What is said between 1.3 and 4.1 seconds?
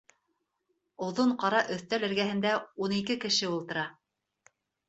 ҡара өҫтәл эргәһендә ун ике кеше ултыра.